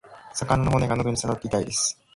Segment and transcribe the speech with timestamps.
[0.33, 1.95] 魚の骨が喉に刺さって痛いです。